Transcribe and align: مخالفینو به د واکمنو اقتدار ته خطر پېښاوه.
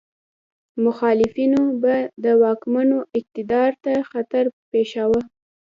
مخالفینو 0.85 1.63
به 1.81 1.95
د 2.23 2.25
واکمنو 2.43 2.99
اقتدار 3.17 3.71
ته 3.83 3.93
خطر 4.09 4.45
پېښاوه. 4.71 5.21